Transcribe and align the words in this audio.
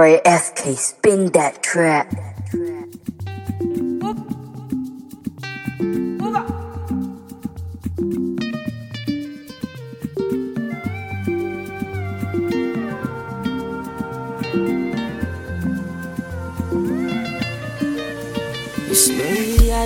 Right, 0.00 0.24
FK, 0.24 0.78
spin 0.78 1.26
that 1.32 1.62
Trap. 1.62 2.08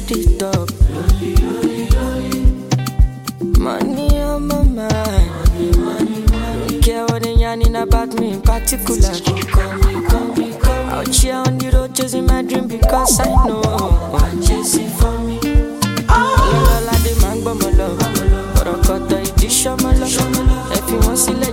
Did 0.07 0.43
up. 0.43 0.71
Money 3.59 4.21
on 4.21 4.47
my 4.47 4.63
mind. 4.63 5.75
Don't 6.69 6.83
care 6.83 7.07
what 7.07 7.23
they 7.23 7.35
yarning 7.35 7.75
about 7.75 8.13
me 8.21 8.35
in 8.35 8.43
particular. 8.43 9.54
She 11.25 11.31
on 11.31 11.57
the 11.57 11.71
road 11.73 11.95
chasing 11.97 12.27
my 12.27 12.43
dream 12.43 12.69
because 12.69 13.19
I 13.19 13.25
know 13.49 13.63
I'm 14.13 14.43
chasing 14.45 14.91
for 14.91 15.09
me. 15.25 15.41
Lọ́lá 15.41 16.95
dé 17.05 17.13
máa 17.23 17.33
ń 17.35 17.39
gbọ́ 17.43 17.53
mọ́ 17.61 17.71
lọ. 17.79 17.89
Ọ̀rọ̀ 18.61 18.77
kọ̀tọ̀ 18.87 19.21
If 19.25 19.41
you 19.41 19.49
lọ. 20.01 20.07
Ẹ̀fín 20.77 21.01
wọn 21.05 21.17
sílẹ̀. 21.23 21.53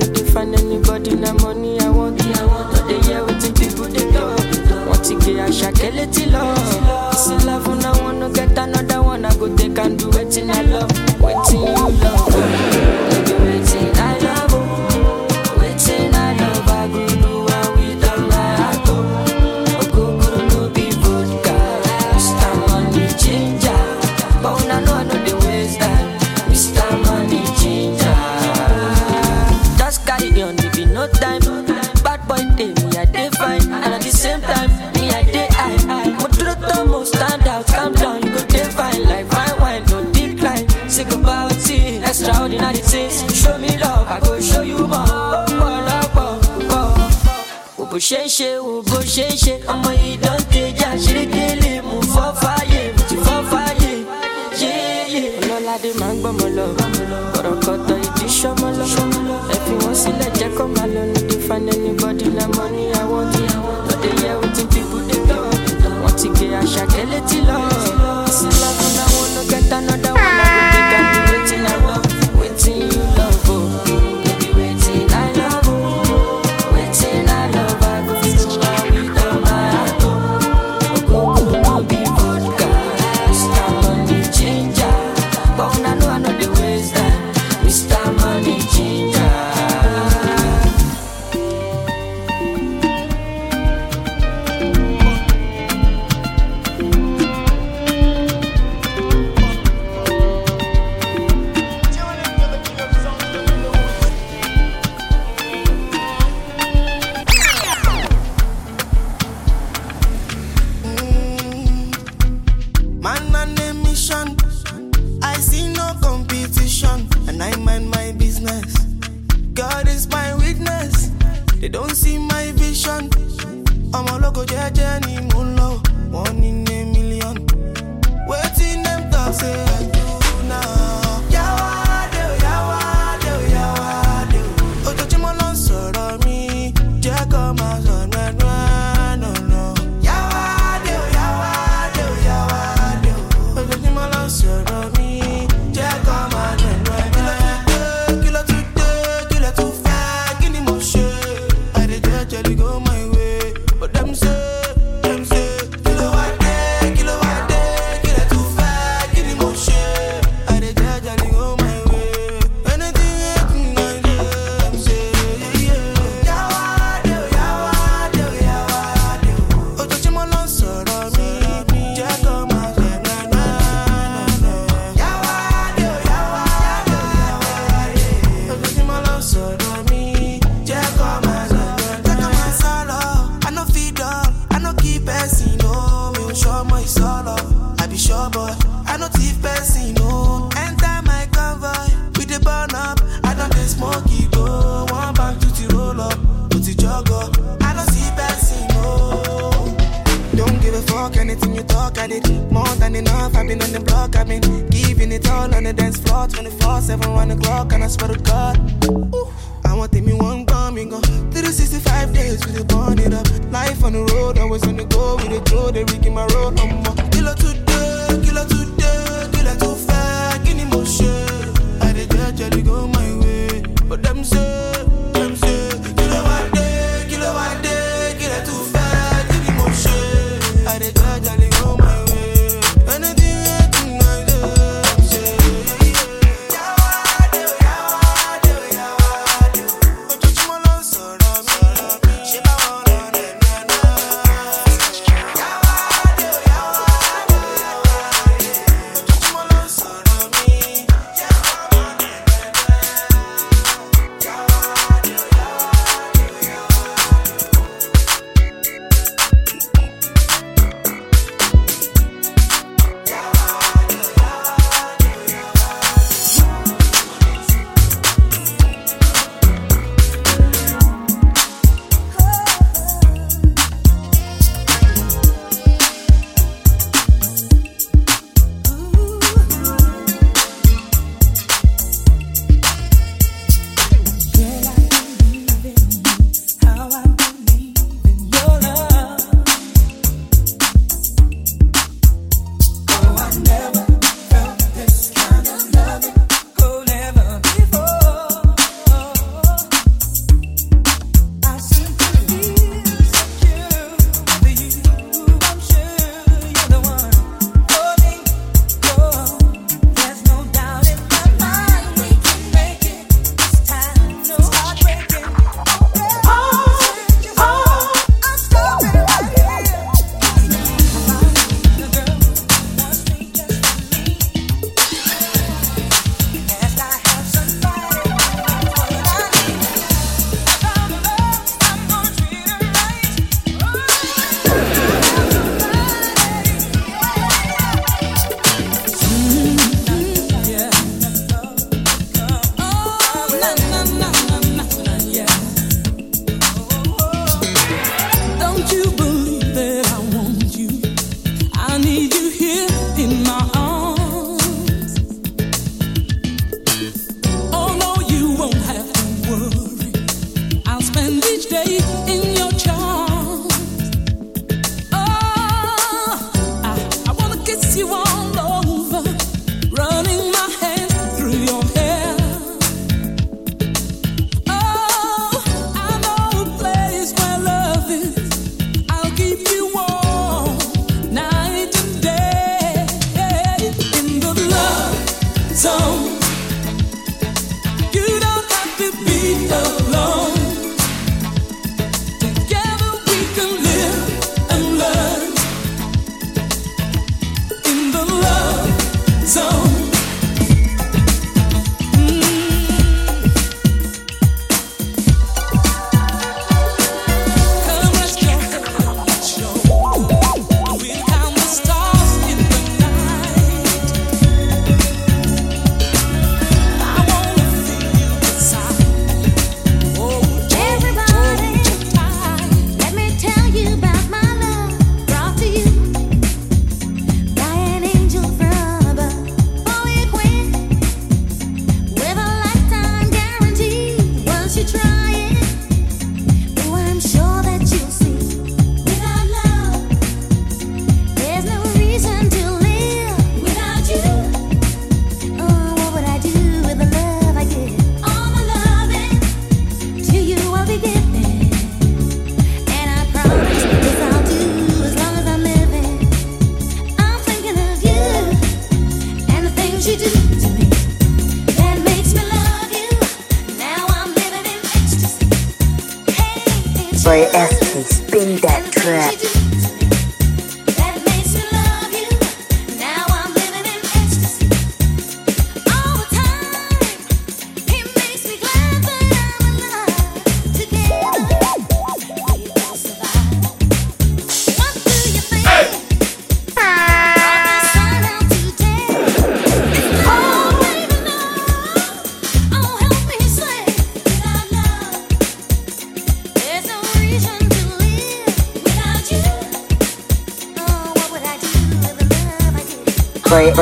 No 0.00 0.06
dey 0.14 0.24
find 0.32 0.54
anybody 0.54 1.12
No 1.22 1.32
money 1.42 1.78
I 1.84 1.88
want. 1.90 2.16
No 2.72 2.80
dey 2.88 3.00
hear 3.06 3.20
the 3.40 3.48
people 3.58 3.88
dey 3.94 4.08
talk. 4.14 4.40
Wọ́n 4.88 5.00
ti 5.04 5.14
gé 5.22 5.32
àṣà 5.46 5.68
kẹ́lẹ́ 5.78 6.06
tí 6.14 6.24
lọ. 6.32 6.42
love 7.46 7.64
fún 7.64 7.84
I 7.84 7.92
want 8.02 8.20
to 8.22 8.28
get 8.32 8.56
another 8.56 9.02
one 9.02 9.24
I 9.26 9.34
go 9.36 9.54
take 9.54 9.78
and 9.84 9.98
do. 9.98 10.07
ṣe 48.08 48.20
ṣe 48.36 48.50
ò 48.70 48.72
bó 48.88 48.98
ṣe 49.14 49.26
ṣe 49.42 49.54
ọmọ 49.72 49.90
ìdọ́tẹ̀jà 50.10 50.88
she. 51.04 51.57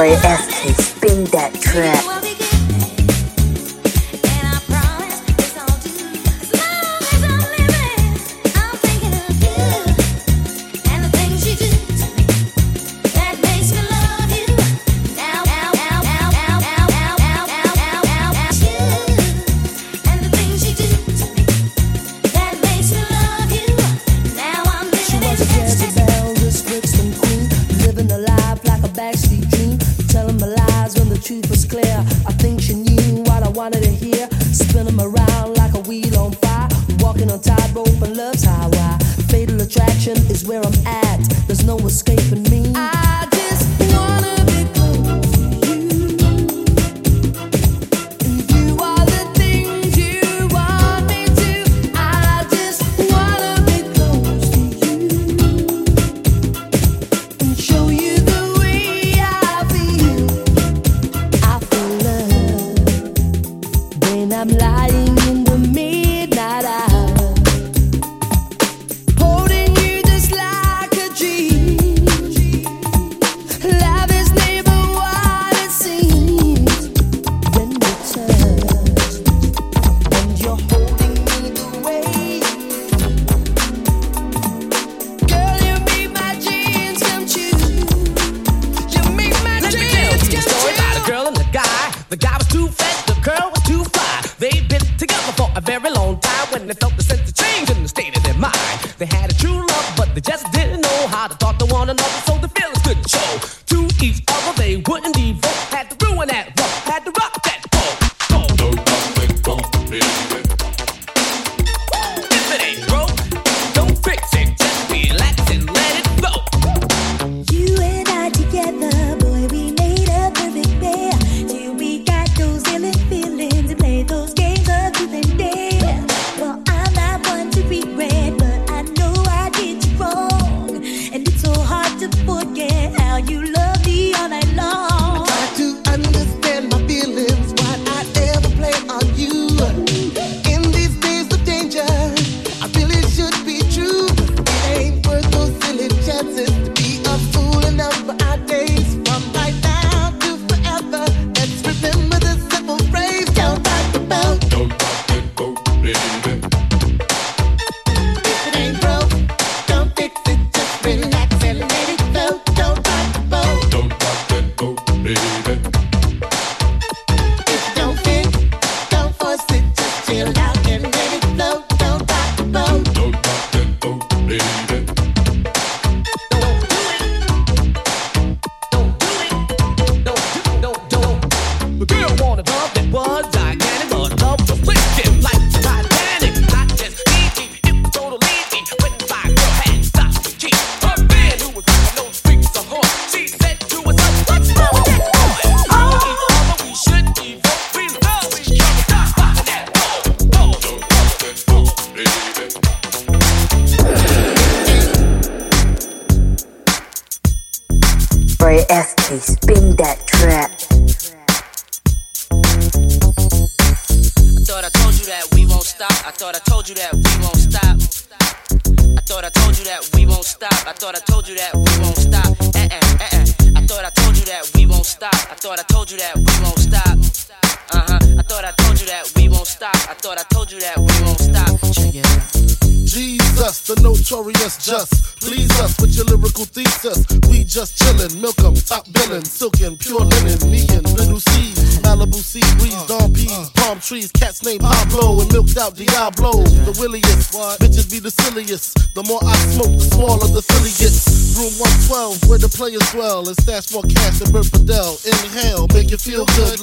You 0.05 0.46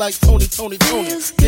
like 0.04 0.20
Tony, 0.20 0.48
Tony, 0.48 0.78
Tony. 0.80 1.43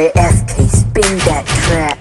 Boy, 0.00 0.08
FK, 0.16 0.66
spin 0.70 1.18
that 1.28 1.44
trap. 1.46 1.99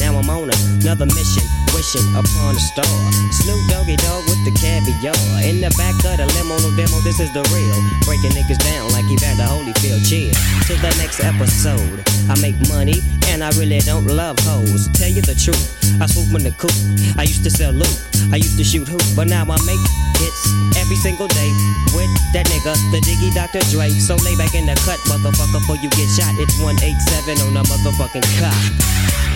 Now 0.00 0.16
I'm 0.16 0.30
on 0.30 0.50
another 0.80 1.06
mission, 1.06 1.44
wishing 1.76 2.06
upon 2.16 2.56
a 2.56 2.62
star. 2.72 2.96
Snoop 3.30 3.60
Doggy 3.68 3.96
Dogg 4.00 4.24
with 4.28 4.42
the 4.44 4.54
caviar. 4.56 5.16
In 5.44 5.60
the 5.60 5.70
back 5.76 5.96
of 6.06 6.16
the 6.16 6.26
limo, 6.38 6.56
no 6.60 6.70
demo, 6.76 7.00
this 7.04 7.20
is 7.20 7.32
the 7.32 7.44
real. 7.52 7.78
Breaking 8.08 8.32
niggas 8.32 8.60
down 8.60 8.90
like 8.92 9.04
Evander 9.10 9.44
Holyfield. 9.44 10.02
Chill 10.08 10.32
to 10.68 10.74
the 10.80 10.92
next 10.98 11.20
episode. 11.20 12.04
I 12.30 12.38
make 12.40 12.56
money 12.68 13.02
and 13.28 13.42
I 13.42 13.50
really 13.58 13.80
don't 13.80 14.06
love 14.06 14.38
hoes. 14.40 14.88
Tell 14.94 15.08
you 15.08 15.22
the 15.22 15.34
truth, 15.34 15.60
I 16.00 16.06
swoop 16.06 16.34
in 16.38 16.44
the 16.44 16.54
coop. 16.56 16.74
I 17.18 17.22
used 17.22 17.44
to 17.44 17.50
sell 17.50 17.72
loot, 17.72 17.96
I 18.32 18.36
used 18.36 18.58
to 18.58 18.64
shoot 18.64 18.86
hoop, 18.86 19.02
but 19.16 19.26
now 19.26 19.42
I 19.42 19.58
make 19.66 19.82
hits 20.18 20.42
every 20.76 20.96
single 20.96 21.28
day 21.28 21.50
with 21.94 22.10
that 22.34 22.46
nigga, 22.46 22.74
the 22.92 23.00
Diggy 23.02 23.34
Dr. 23.34 23.60
Dre. 23.70 23.88
So 23.90 24.16
lay 24.22 24.36
back 24.36 24.54
in 24.54 24.66
the 24.66 24.76
cut, 24.86 24.98
motherfucker, 25.10 25.60
before 25.60 25.76
you 25.76 25.90
get 25.90 26.08
shot. 26.14 26.34
It's 26.38 26.56
187 26.60 27.40
on 27.46 27.54
the 27.54 27.62
motherfucking 27.66 28.26
cop. 28.38 29.29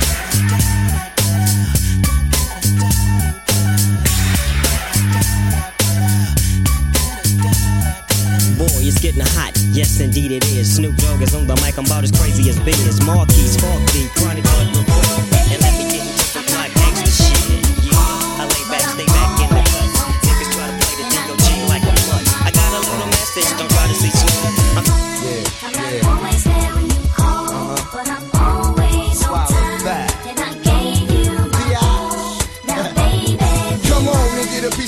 Boy, 8.59 8.87
it's 8.87 9.01
getting 9.01 9.20
hot. 9.20 9.53
Yes, 9.73 10.01
indeed 10.01 10.33
it 10.33 10.44
is. 10.53 10.77
Snoop 10.77 10.97
Dogg 10.97 11.23
is 11.23 11.35
on 11.35 11.47
the 11.47 11.55
mic. 11.57 11.79
I'm 11.79 11.85
about 11.87 12.05
as 12.05 12.12
crazy 12.12 12.49
as 12.51 12.59
Biz. 12.61 13.05
Markie, 13.05 13.33
Sparky, 13.47 14.09
Chronic, 14.16 14.44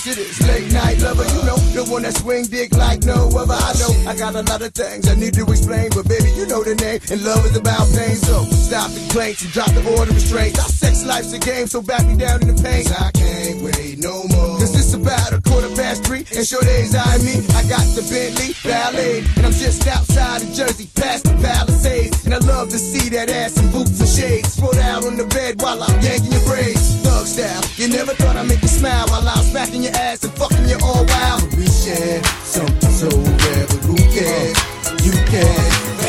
of 0.08 0.14
this 0.14 0.40
late 0.46 0.70
night 0.72 1.00
lover. 1.00 1.24
You 1.24 1.42
know, 1.42 1.56
the 1.76 1.84
one 1.92 2.02
that 2.02 2.16
swing 2.16 2.44
dick 2.46 2.72
like 2.72 3.04
no 3.04 3.28
other. 3.36 3.52
I 3.52 3.72
know 3.76 3.92
I 4.08 4.16
got 4.16 4.34
a 4.34 4.40
lot 4.48 4.62
of 4.62 4.72
things 4.72 5.08
I 5.08 5.14
need 5.14 5.34
to 5.34 5.44
explain, 5.44 5.90
but 5.92 6.08
baby, 6.08 6.32
you 6.32 6.48
know 6.48 6.64
the 6.64 6.74
name. 6.74 7.00
And 7.12 7.20
love 7.22 7.44
is 7.44 7.54
about 7.54 7.84
pain, 7.92 8.16
so 8.16 8.48
stop 8.64 8.88
the 8.96 9.00
complaints 9.00 9.44
and 9.44 9.52
drop 9.52 9.68
the 9.76 9.84
order 9.92 10.08
of 10.10 10.16
restraints. 10.16 10.58
Our 10.58 10.72
sex 10.72 11.04
life's 11.04 11.32
a 11.36 11.38
game, 11.38 11.66
so 11.68 11.82
back 11.82 12.06
me 12.08 12.16
down 12.16 12.40
in 12.40 12.48
the 12.48 12.58
pain. 12.62 12.84
'Cause 12.84 12.96
I 12.96 13.10
can't 13.12 13.60
wait 13.60 14.00
no 14.00 14.24
more. 14.24 14.56
Cause 14.56 14.72
it's 14.72 14.94
about 14.94 15.36
a 15.36 15.40
quarter 15.44 15.68
past 15.76 16.04
three, 16.04 16.24
and 16.32 16.46
sure 16.48 16.64
days 16.64 16.94
I 16.96 17.18
me. 17.18 17.44
I 17.52 17.62
got 17.68 17.84
the 17.92 18.02
Bentley 18.08 18.56
Ballet, 18.64 19.24
and 19.36 19.44
I'm 19.44 19.52
just 19.52 19.86
outside 19.86 20.42
of 20.42 20.50
Jersey, 20.56 20.88
past 20.96 21.24
the 21.24 21.36
Palisades. 21.44 22.24
And 22.24 22.32
I 22.32 22.38
love 22.38 22.70
to 22.70 22.78
see 22.78 23.10
that 23.10 23.28
ass 23.28 23.58
in 23.60 23.68
boots 23.68 24.00
and 24.00 24.08
shades. 24.08 24.54
Spread 24.56 24.80
out 24.80 25.04
on 25.04 25.16
the 25.18 25.28
bed 25.28 25.60
while 25.60 25.82
I'm 25.82 26.00
yanking 26.00 26.32
your 26.32 26.44
braids. 26.48 26.96
Thug 27.04 27.26
style, 27.26 27.62
you 27.76 27.88
never 27.88 28.14
thought 28.14 28.36
I'd 28.36 28.48
make 28.48 28.62
you 28.62 28.68
smile 28.68 29.06
while 29.08 29.28
I'm 29.28 29.44
smacking 29.44 29.82
your 29.82 29.94
ass 29.94 30.24
and 30.24 30.32
fucking 30.40 30.68
you 30.68 30.78
all 30.82 31.04
wild. 31.04 31.65
Share 31.66 32.22
something 32.44 32.90
so 32.90 33.08
rare, 33.08 33.66
but 33.66 33.82
who 33.84 33.96
cares? 33.96 34.56
You 35.04 35.12
can, 35.26 36.05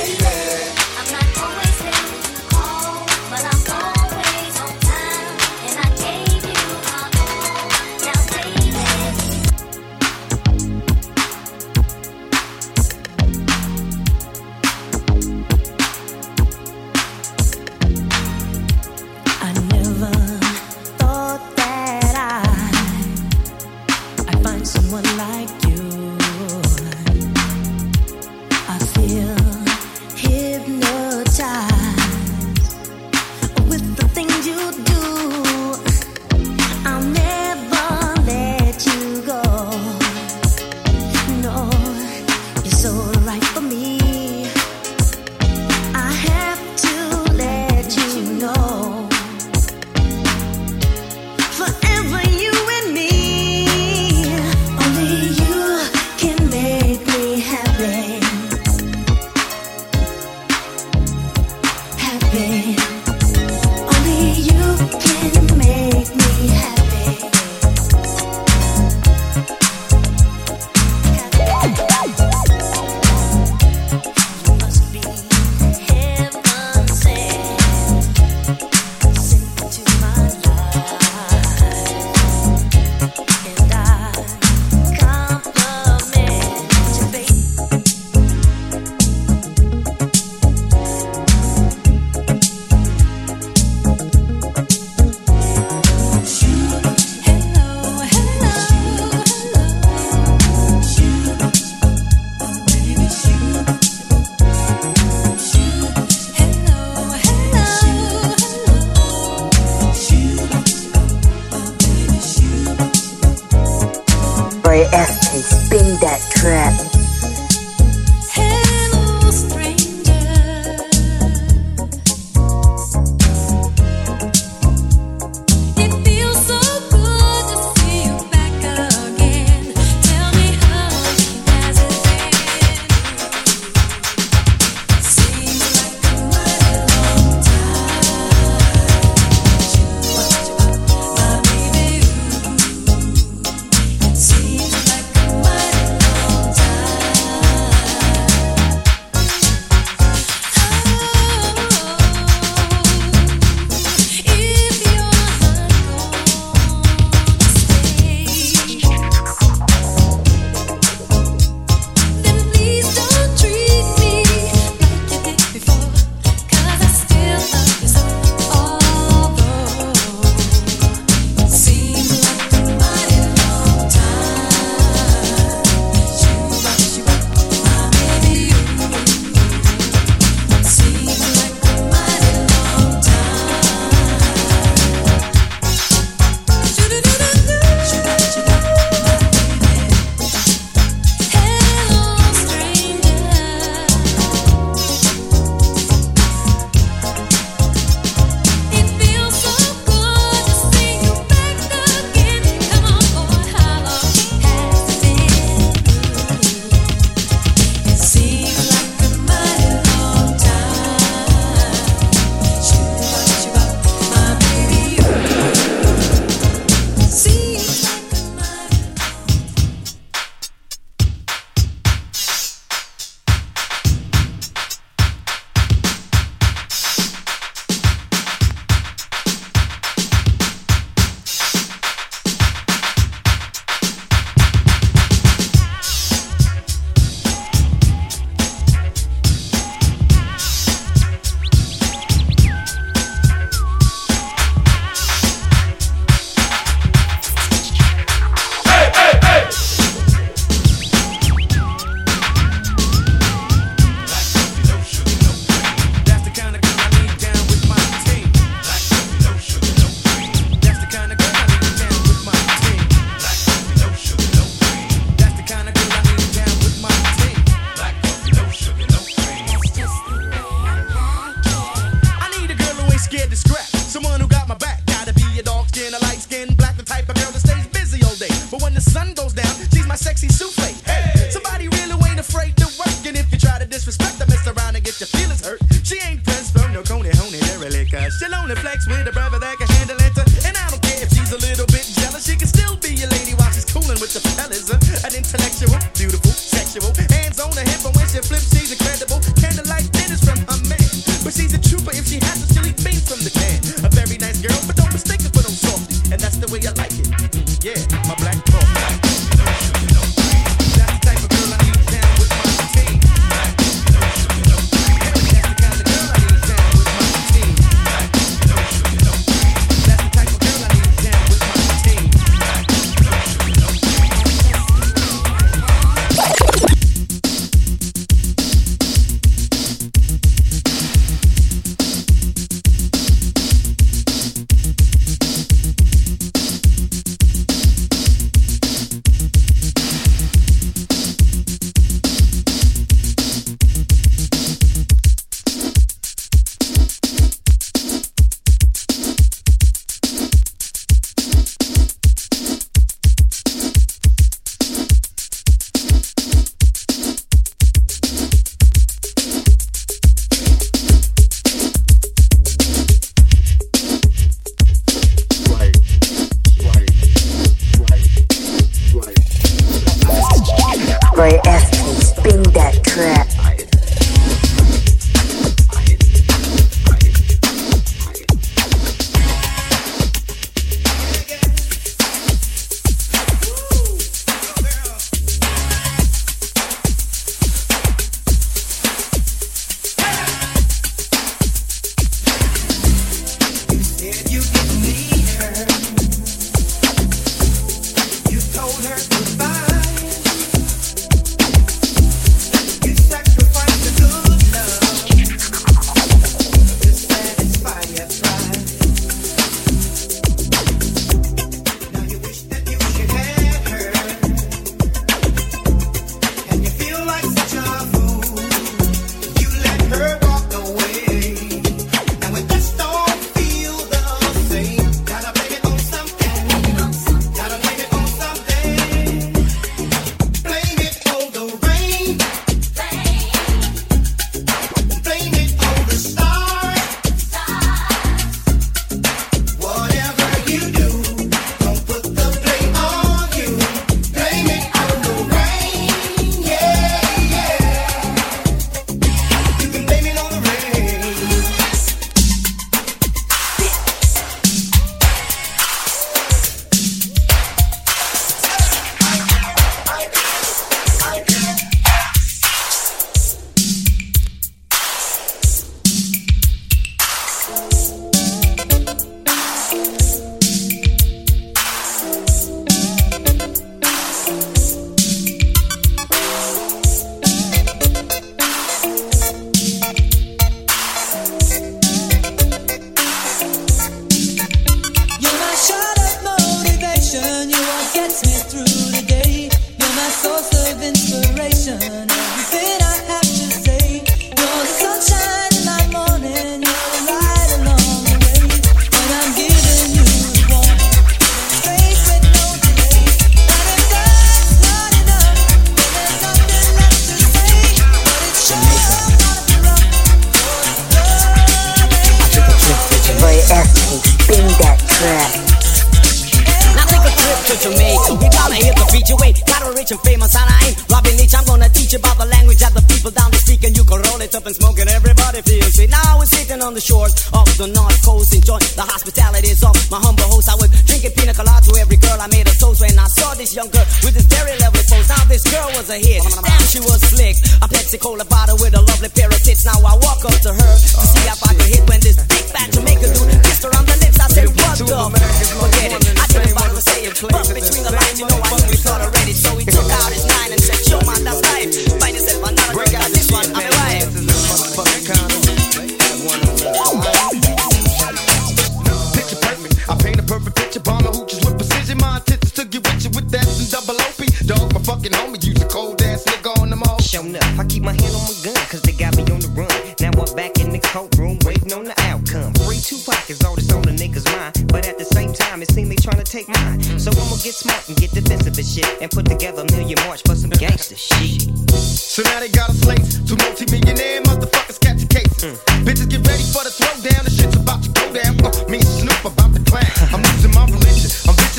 So 582.18 582.24
now 582.24 582.40
they 582.40 582.50
got 582.50 582.70
us 582.70 582.84
late. 582.86 583.04
Two 583.28 583.36
multi-millionaire 583.38 584.22
motherfuckers 584.24 584.80
catch 584.80 585.04
a 585.04 585.08
case. 585.08 585.28
Mm. 585.44 585.86
Bitches 585.86 586.10
get 586.10 586.26
ready 586.26 586.44
for 586.54 586.64
the 586.64 586.72
throwdown. 586.72 587.24
The 587.24 587.32
shit's 587.32 587.56
about 587.56 587.84
to 587.84 587.90
go 587.92 588.06
down. 588.14 588.34
Uh, 588.42 588.52
me 588.70 588.78
and 588.80 588.88
Snoop 588.88 589.26
about 589.26 589.54
to 589.54 589.62
clash. 589.70 589.92
I'm 590.14 590.22
losing 590.22 590.54
my 590.54 590.66
religion. 590.66 591.12
I'm 591.28 591.36
bitch 591.36 591.57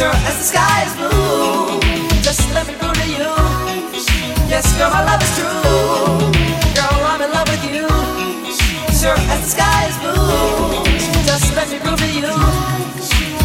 future 0.00 0.16
as 0.28 0.38
the 0.38 0.44
sky 0.44 0.84
is 0.86 0.94
blue. 0.96 1.80
Just 2.22 2.42
let 2.54 2.66
me 2.66 2.74
prove 2.74 2.94
to 2.94 3.06
you. 3.06 3.32
Yes, 4.48 4.64
girl, 4.78 4.90
my 4.90 5.04
love 5.04 5.22
is 5.22 5.32
true. 5.36 5.52
Girl, 6.76 7.00
I'm 7.10 7.20
in 7.20 7.30
love 7.30 7.48
with 7.48 7.64
you. 7.68 7.86
Sure 9.00 9.18
as 9.32 9.40
the 9.44 9.50
sky 9.56 9.80
is 9.90 9.96
blue. 10.00 10.84
Just 11.28 11.54
let 11.54 11.68
me 11.70 11.78
prove 11.84 12.00
to 12.00 12.10
you. 12.20 12.32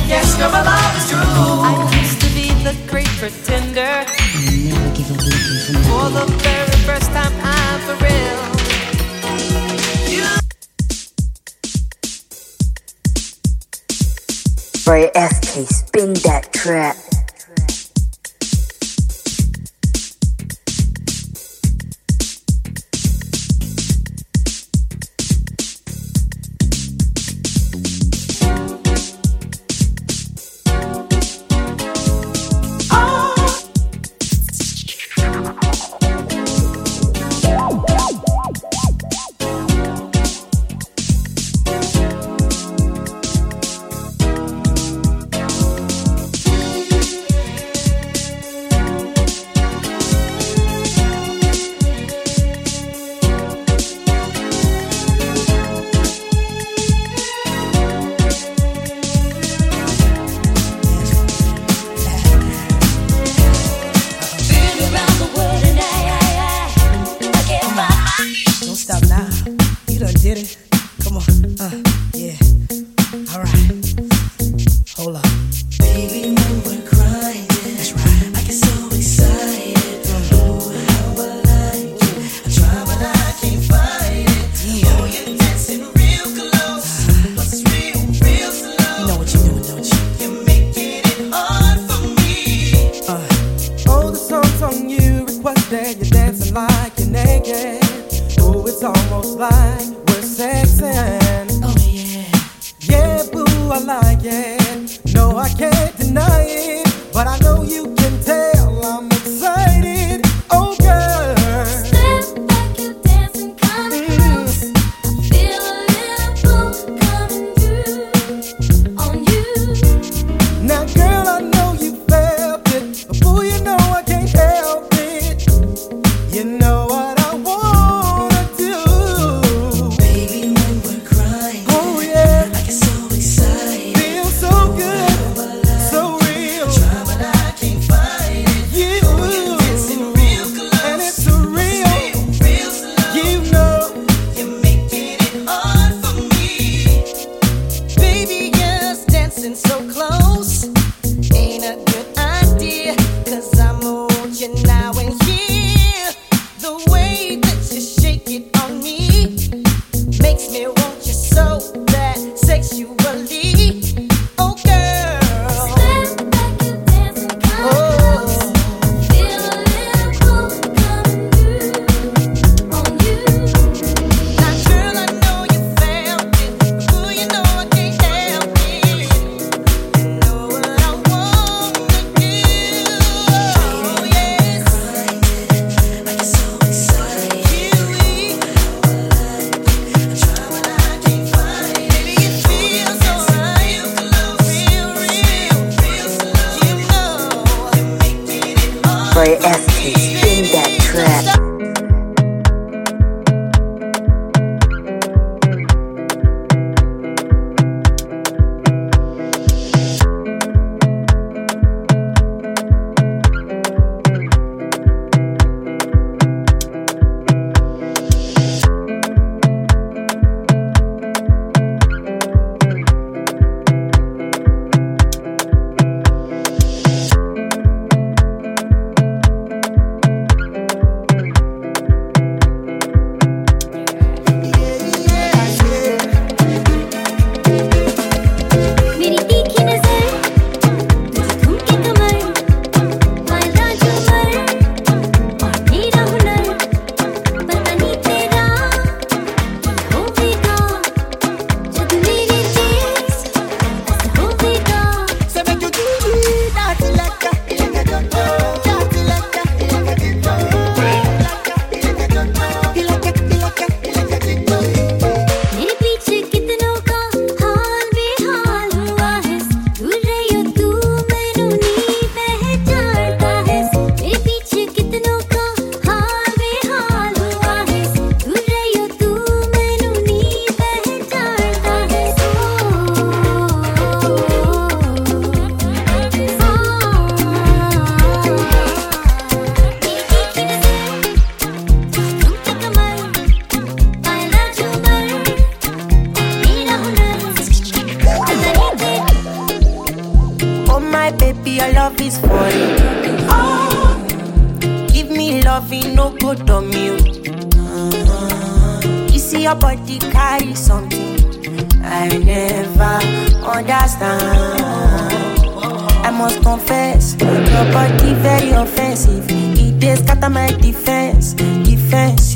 Yes, 0.07 0.37
girl, 0.37 0.51
my 0.51 0.63
love 0.63 0.95
is 0.99 1.09
true. 1.09 1.19
I 1.19 1.99
used 2.01 2.21
to 2.21 2.29
be 2.37 2.47
the 2.63 2.75
great 2.89 3.11
pretender. 3.19 4.05
For 5.87 6.07
the 6.17 6.25
very 6.39 6.77
first 6.87 7.11
time, 7.11 7.33
I'm 7.43 7.79
for 7.85 7.95
real. 8.05 8.39
You 10.07 10.44
Corey 14.95 15.11
SK, 15.13 15.67
spin 15.67 16.13
that 16.23 16.53
trap. 16.53 17.14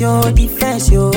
yo, 0.00 0.32
defense, 0.32 0.90
yo. 0.90 1.10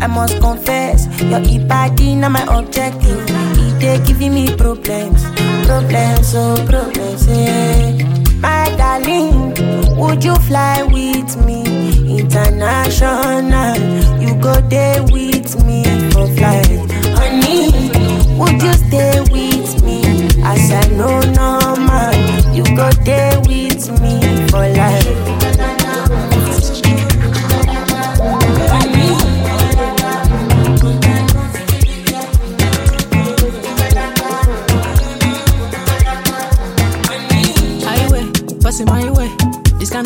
I 0.00 0.06
must 0.06 0.38
confess, 0.40 1.06
your 1.22 1.66
body 1.66 2.14
not 2.14 2.30
my 2.32 2.44
objective. 2.58 3.24
It 3.58 3.80
dey 3.80 4.04
giving 4.06 4.34
me 4.34 4.54
problems, 4.54 5.24
problems, 5.66 6.34
oh 6.34 6.56
problems, 6.68 7.26
yeah. 7.26 7.92
My 8.40 8.68
darling, 8.76 9.54
would 9.96 10.22
you 10.22 10.34
fly 10.46 10.82
with 10.82 11.36
me 11.46 12.18
international? 12.18 13.76
You 14.20 14.34
go 14.42 14.60
there 14.68 15.02
with 15.04 15.64
me 15.64 15.84
for 16.10 16.26
flight, 16.36 16.66
honey. 17.16 17.72
Would 18.38 18.60
you 18.62 18.72
stay 18.74 19.20
with 19.32 19.82
me? 19.84 20.02
As 20.44 20.70
I 20.70 20.86
know 20.92 21.18
normal, 21.32 22.14
you 22.54 22.62
go 22.76 22.90
there 23.04 23.40
with 23.40 23.88
me 24.02 24.20
for 24.48 24.68
life. 24.76 25.05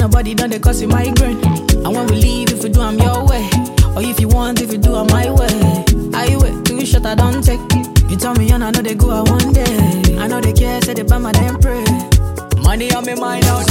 This 0.01 0.07
kind 0.07 0.14
of 0.14 0.18
body 0.18 0.34
done 0.34 0.48
they 0.48 0.59
cause 0.59 0.80
you 0.80 0.88
migraine. 0.88 1.44
And 1.84 1.94
when 1.94 2.07
we 2.07 2.16
leave, 2.16 2.51
if 2.51 2.62
we 2.62 2.70
do, 2.70 2.80
I'm 2.80 2.96
your 2.96 3.26
way. 3.26 3.44
Or 3.94 4.01
if 4.01 4.18
you 4.18 4.28
want, 4.28 4.62
if 4.62 4.72
you 4.72 4.78
do, 4.78 4.94
I'm 4.94 5.07
my 5.09 5.30
way. 5.30 5.84
Highway, 6.11 6.62
too 6.62 6.86
short, 6.86 7.05
I 7.05 7.14
don't 7.14 7.44
take. 7.44 7.61
You 8.09 8.16
tell 8.16 8.34
me, 8.34 8.51
and 8.51 8.64
I 8.64 8.70
know 8.70 8.80
they 8.80 8.94
go 8.94 9.11
out 9.11 9.28
one 9.28 9.53
day. 9.53 10.16
I 10.16 10.26
know 10.26 10.40
they 10.40 10.55
care, 10.55 10.80
say 10.80 10.94
they 10.94 11.03
buy 11.03 11.18
my 11.18 11.32
damn 11.32 11.61
pray. 11.61 11.84
Money 12.62 12.90
on 12.94 13.05
me 13.05 13.14
mind 13.14 13.44
all 13.44 13.62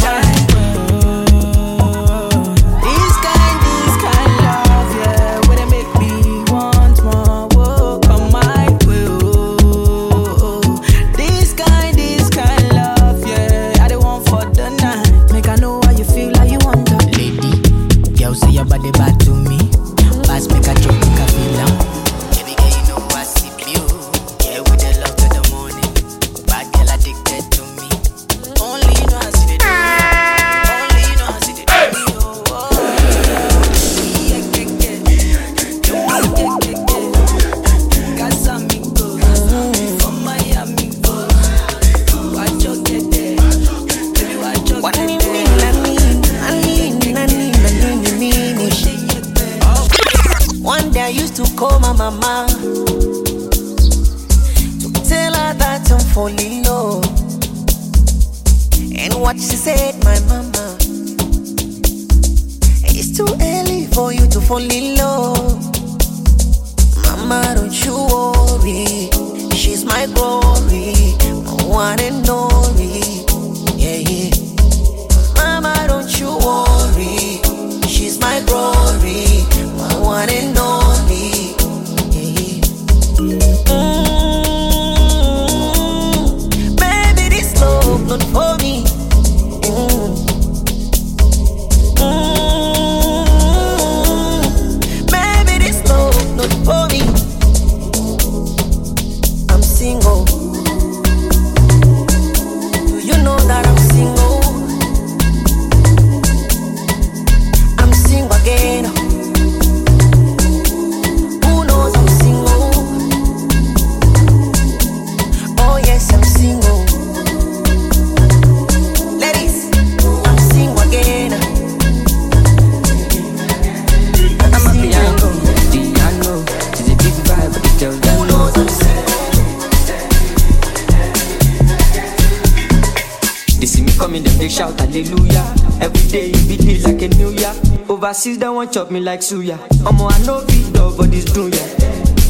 Overseas 138.09 138.39
they 138.39 138.49
want 138.49 138.71
chop 138.73 138.89
me 138.89 138.99
like 138.99 139.19
suya. 139.19 139.55
Omo 139.85 140.09
I 140.11 140.17
know 140.25 140.43
big 140.47 140.73
dog, 140.73 140.97
but 140.97 141.11
this 141.11 141.25
do 141.25 141.45
ya. 141.47 141.61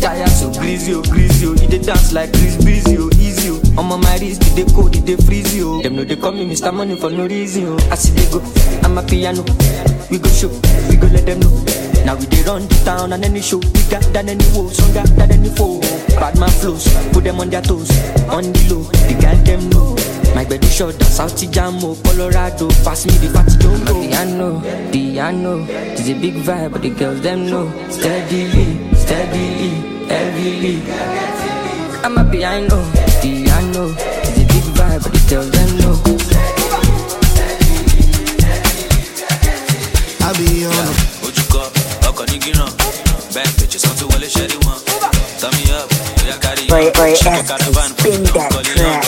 Tire 0.04 0.28
so 0.28 0.52
greasy, 0.60 0.94
oh 0.94 1.02
greasy, 1.04 1.46
oh. 1.48 1.54
It 1.54 1.72
dey 1.72 1.80
dance 1.80 2.12
like 2.12 2.34
Chris 2.34 2.58
Breezy, 2.62 2.98
oh 3.00 3.08
easy, 3.16 3.52
oh. 3.52 3.80
Omo 3.80 3.96
my 4.04 4.18
wrist, 4.20 4.44
it 4.44 4.56
dey 4.60 4.74
cold, 4.76 4.94
it 4.98 5.06
dey 5.06 5.16
freezy, 5.16 5.64
oh. 5.64 5.82
Them 5.82 5.96
know 5.96 6.04
they 6.04 6.18
call 6.18 6.34
me 6.34 6.46
Mr. 6.46 6.74
Money 6.74 6.98
for 6.98 7.10
no 7.10 7.26
reason, 7.28 7.64
oh. 7.68 7.78
I 7.92 7.96
see 7.96 8.12
they 8.12 8.28
go, 8.30 8.44
I'm 8.84 8.98
a 8.98 9.04
piano. 9.04 9.46
We 10.12 10.20
go 10.20 10.28
show, 10.28 10.50
we 10.90 10.98
go 10.98 11.08
let 11.08 11.26
them 11.26 11.40
know. 11.40 11.56
Now 12.04 12.16
we 12.20 12.26
dey 12.26 12.44
run 12.44 12.68
the 12.68 12.82
town 12.84 13.14
and 13.14 13.24
any 13.24 13.40
show 13.42 13.60
bigger 13.62 14.04
than 14.12 14.28
any 14.28 14.44
woe, 14.52 14.68
stronger 14.68 15.08
than 15.16 15.32
any 15.32 15.48
foe. 15.56 15.80
Bad 16.20 16.38
man 16.38 16.50
flows, 16.60 16.92
put 17.14 17.24
them 17.24 17.40
on 17.40 17.50
their 17.50 17.62
toes, 17.62 17.88
on 18.28 18.44
the 18.52 18.62
low. 18.68 18.84
The 19.08 19.16
girl 19.16 19.38
them 19.48 19.70
know. 19.70 19.96
My 20.36 20.46
bed 20.46 20.64
is 20.64 20.74
short, 20.74 20.96
South 21.04 21.36
Jamo, 21.36 21.84
oh, 21.84 22.02
Colorado. 22.04 22.68
Pass 22.86 23.06
me 23.06 23.12
the 23.20 23.30
fatty 23.34 23.58
don't 23.58 23.86
go. 23.86 23.98
Oh. 23.98 24.02
Piano, 24.08 24.62
piano. 24.92 25.66
It's 25.70 26.08
a 26.10 26.14
big 26.14 26.36
vibe, 26.36 26.72
but 26.72 26.82
the 26.82 26.90
girls 26.92 27.22
them 27.22 27.48
know. 27.50 27.66
Steadily, 27.90 28.68
steadily, 28.96 29.72
heavily. 30.08 30.82
I'm 32.04 32.18
a 32.18 32.24
piano, 32.32 32.80
piano. 33.22 33.94
It's 34.24 34.40
a 34.40 34.46
big 34.52 34.66
vibe, 34.78 35.04
but 35.04 35.12
the 35.12 35.22
girls 35.30 35.52
them 35.52 35.78
know. 35.78 35.96
I 40.22 40.34
be 40.38 40.66
on 40.66 40.72
them. 40.72 40.96
ojúkọ 41.28 41.62
ọkọ 42.10 42.24
ní 42.32 42.38
gíràn 42.44 42.70
bẹ́ẹ̀ 43.34 43.52
pèjì 43.58 43.78
sàn 43.84 43.94
tó 44.00 44.06
wọlé 44.12 44.28
ṣẹ́rí 44.36 44.58
wọn 44.66 44.78
tọ́mí 45.42 45.64
up 45.80 45.90
bóyá 46.18 46.36
kárí 46.44 46.64
Boy, 46.70 46.86
boy, 46.98 47.12
ṣẹ́kẹ̀ 47.22 47.44
SK, 47.44 47.48
caravan 47.50 47.90
spin 47.98 48.24
that 48.24 48.52
kọ́lé 48.54 48.74
track. 48.78 49.04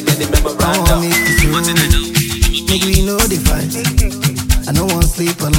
Better 0.00 0.06
get 0.06 0.18
the 0.18 0.42
memorandum 0.42 1.52
what 1.52 1.64
did 1.64 1.78
I 1.78 1.88
do 1.88 2.08
Make 2.68 2.84
we 2.84 3.00
know 3.02 3.16
the 3.16 3.40
fight. 3.48 3.72
I 4.68 4.72
don't 4.72 4.92
want 4.92 5.04
sleep 5.06 5.40
alone. 5.40 5.57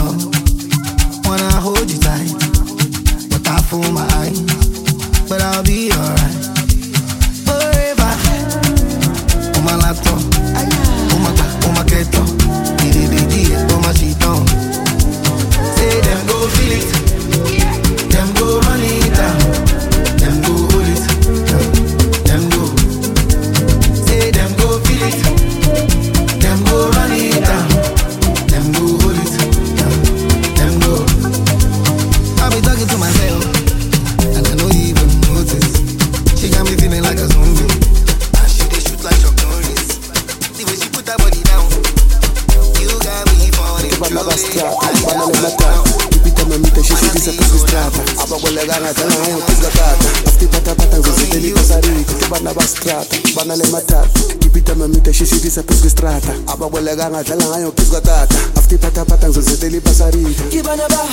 abakweleka 56.60 57.10
ngadlala 57.10 57.46
ngayo 57.48 57.72
kiss 57.72 57.90
kwatata 57.90 58.36
afutiphathaphatha 58.58 59.28
ngizozethela 59.28 59.78
ibhasarita 59.80 60.44
ngibana 60.52 60.86
ba 60.92 61.04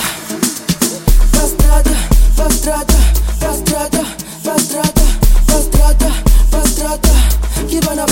bastrata 1.33 1.95
bastrata 2.37 2.99
bastrata 3.41 4.03
bastrata 4.45 5.05
bastrata 5.47 6.09
bastrata 6.51 7.13
ngibana 7.63 8.03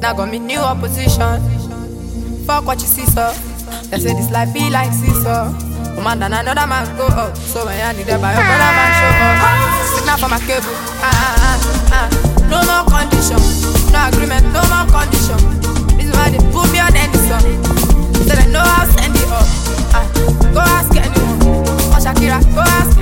Now 0.00 0.14
got 0.14 0.30
me 0.30 0.38
new 0.38 0.58
opposition. 0.60 1.42
Fuck 2.46 2.66
what 2.66 2.80
you 2.80 2.86
see, 2.86 3.04
sir. 3.06 3.32
They 3.90 3.98
say 3.98 4.14
this 4.14 4.30
life 4.30 4.52
be 4.54 4.70
like 4.70 4.92
seesaw. 4.92 5.50
Woman 5.96 6.22
oh, 6.22 6.28
than 6.28 6.32
another 6.32 6.66
man 6.66 6.86
go 6.96 7.06
up. 7.08 7.36
So 7.36 7.66
when 7.66 7.74
I 7.80 7.92
need 7.92 8.06
that 8.06 8.20
by 8.22 8.30
your 8.30 8.46
brother 8.46 8.70
man 8.78 8.90
show 8.94 9.10
up. 9.10 9.58
Sit 9.90 10.06
now 10.06 10.16
for 10.16 10.30
my 10.30 10.38
cable. 10.46 10.70
Ah, 11.02 11.10
ah, 11.10 11.34
ah, 11.42 12.06
ah. 12.06 12.08
No 12.46 12.62
more 12.62 12.86
condition. 12.86 13.42
No 13.90 13.98
agreement, 14.06 14.46
no 14.54 14.62
more 14.70 14.86
condition. 14.86 15.38
This 15.98 16.06
is 16.06 16.14
why 16.14 16.30
they 16.30 16.38
put 16.54 16.70
me 16.70 16.78
on 16.78 16.94
any 16.94 17.18
song. 17.26 17.42
Said 18.22 18.38
I 18.38 18.46
know 18.54 18.62
I'll 18.62 18.86
send 18.94 19.18
it 19.18 19.26
up. 19.28 19.46
Ah, 19.98 20.06
go 20.54 20.60
ask 20.62 20.94
anyone. 20.94 21.42
Oh 21.90 21.98
Shakira, 21.98 22.38
go 22.54 22.62
ask 22.62 22.97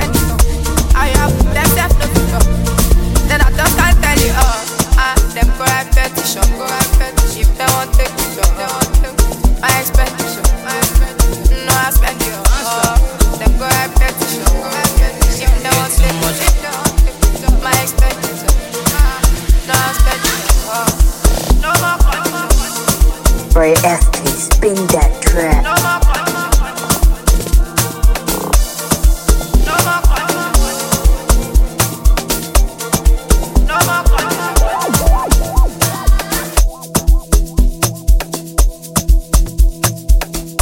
acne, 23.84 24.30
spin 24.30 24.74
that 24.88 25.22
trap. 25.22 25.64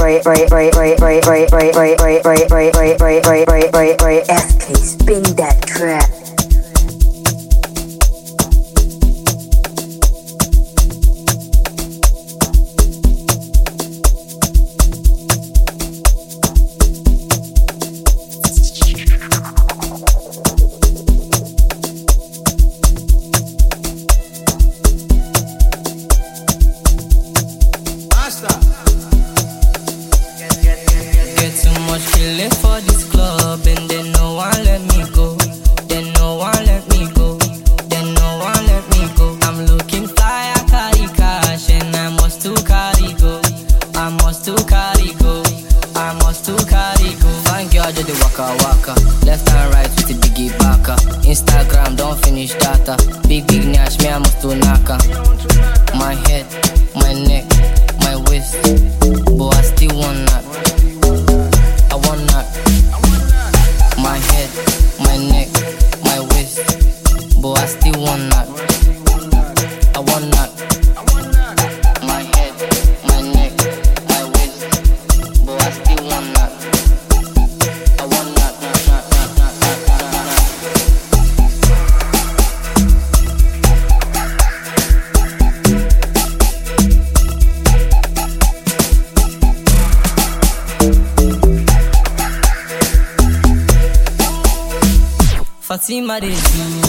Right, 0.01 0.25
right, 0.27 0.51
right, 0.51 0.75
right, 0.77 1.01
right, 1.01 1.27
right, 1.27 1.51
right, 1.51 1.75
right, 1.75 2.01
right, 2.01 2.25
right, 2.25 2.51
right, 2.51 2.75
right, 2.75 3.01
right, 3.01 3.27
right, 3.27 3.49
right. 3.49 3.73
break, 3.73 3.99
break, 3.99 5.34
My 64.99 65.17
neck, 65.17 65.49
my 66.05 66.21
waist. 66.31 66.61
But 67.41 67.59
I 67.59 67.67
still 67.67 68.01
want 68.03 68.31
that. 68.33 68.49
I 69.95 70.01
want 70.01 70.31
that. 70.33 70.74
cima 95.95 96.19
de 96.19 96.27
mim. 96.27 96.84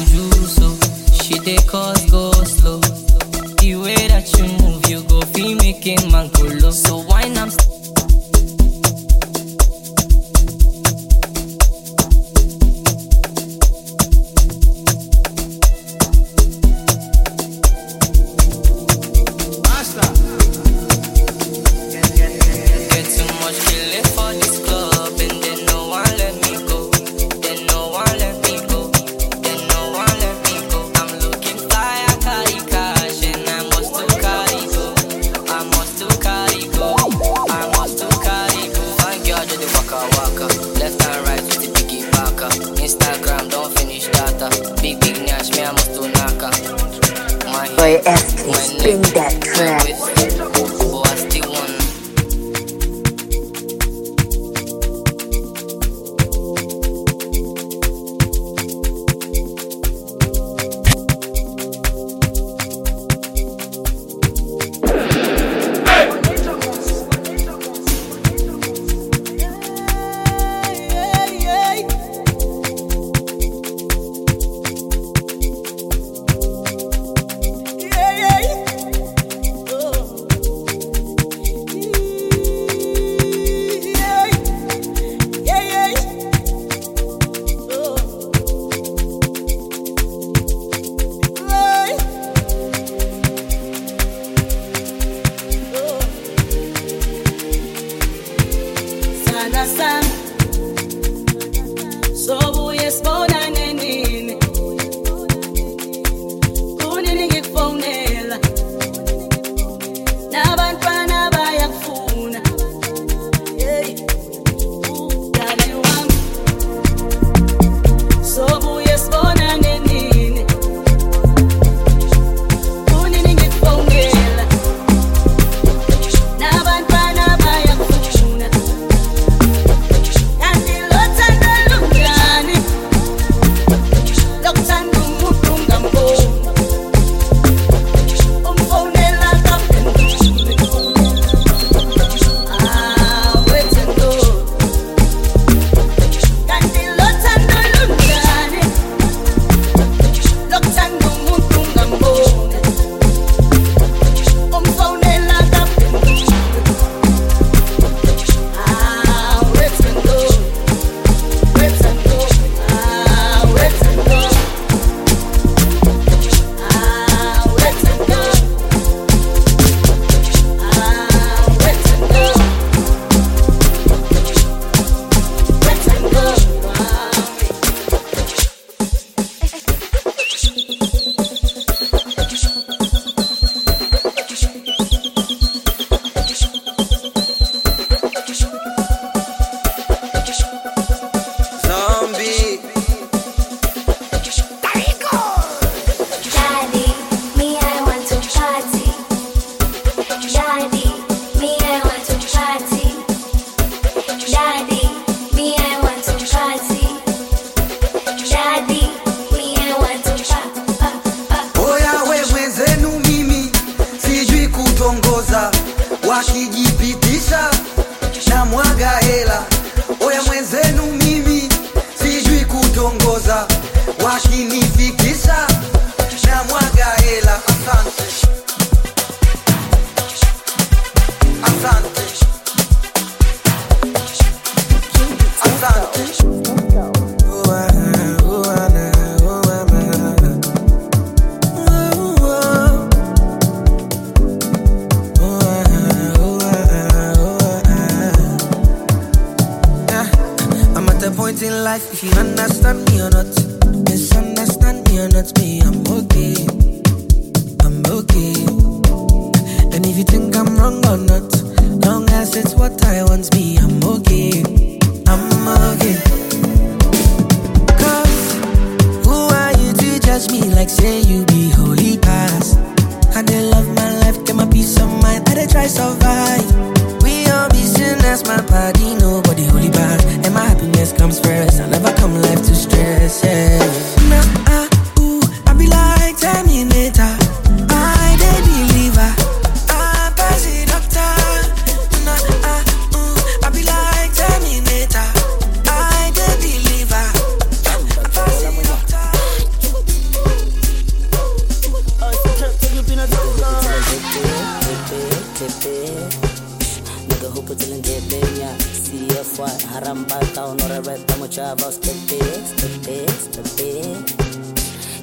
CFY 309.36 309.66
harambata 309.74 310.46
unoreveta 310.46 311.18
muchava 311.18 311.72
stepe 311.72 312.20
stepe 312.48 313.06
stepe 313.24 313.86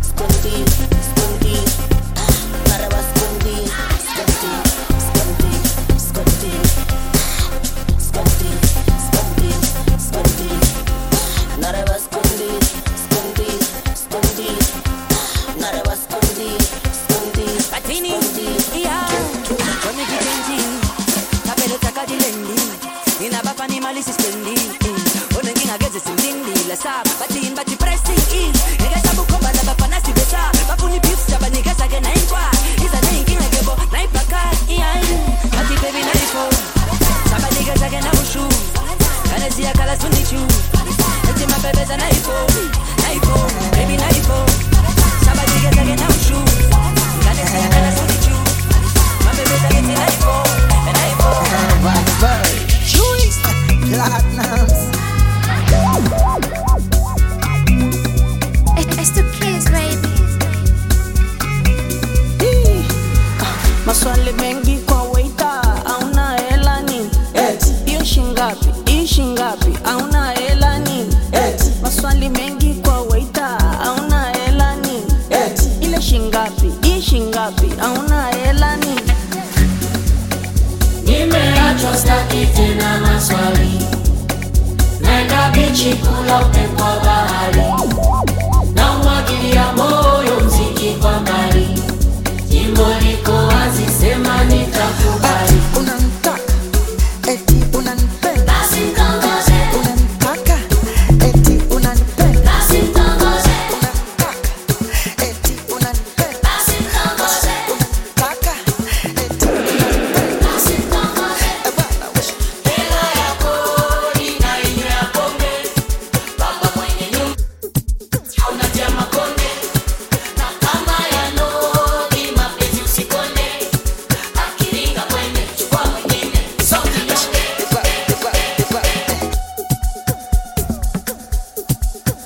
Squinty, 0.02 0.64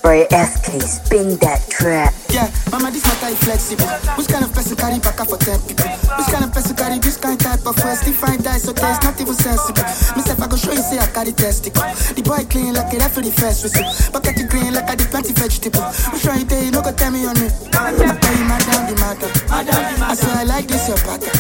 Ray 0.05 0.29
FK, 0.29 0.85
spin 0.85 1.41
that 1.41 1.65
trap. 1.73 2.13
Yeah, 2.29 2.53
mama, 2.69 2.93
this 2.93 3.01
matter 3.09 3.33
is 3.33 3.41
flexible. 3.41 3.89
Which 4.21 4.29
kind 4.29 4.45
of 4.45 4.53
person 4.53 4.77
carry 4.77 5.01
back 5.01 5.17
for 5.17 5.41
10 5.41 5.65
people? 5.65 5.89
Which 6.21 6.29
kind 6.29 6.45
of 6.45 6.53
person 6.53 6.77
carry 6.77 6.99
this 7.01 7.17
kind 7.17 7.41
type 7.41 7.65
of 7.65 7.73
first? 7.81 8.05
If 8.07 8.21
I 8.21 8.37
die, 8.37 8.61
so 8.61 8.77
there's 8.77 9.01
not 9.01 9.17
even 9.17 9.33
sensible. 9.33 9.81
Myself, 10.13 10.43
I 10.45 10.47
go 10.47 10.57
show 10.61 10.77
you, 10.77 10.85
say 10.85 11.01
I 11.01 11.09
carry 11.09 11.33
testicle. 11.33 11.81
The 12.13 12.21
boy 12.21 12.45
clean 12.53 12.77
like 12.77 12.93
a 12.93 13.01
referee 13.01 13.33
first 13.33 13.65
whistle. 13.65 13.89
Bucket 14.13 14.45
it 14.45 14.51
green 14.53 14.77
like 14.77 14.93
I 14.93 14.95
did 14.95 15.09
plenty 15.09 15.33
vegetable. 15.33 15.89
Which 16.13 16.29
you 16.29 16.45
tell 16.45 16.61
you, 16.61 16.71
no 16.71 16.85
go 16.85 16.93
tell 16.93 17.09
me 17.09 17.25
on 17.25 17.41
me. 17.41 17.49
I 17.73 17.97
tell 17.97 18.37
you, 18.37 18.45
madam, 18.45 18.85
the 18.85 18.97
matter. 19.01 19.31
I 19.49 20.13
swear 20.13 20.37
I 20.37 20.45
like 20.45 20.69
this 20.69 20.85
your 20.85 21.01
pattern. 21.01 21.33